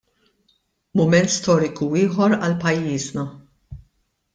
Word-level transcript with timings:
Mument 1.01 1.29
storiku 1.35 1.91
ieħor 2.03 2.37
għal 2.41 2.59
pajjiżna. 2.67 3.31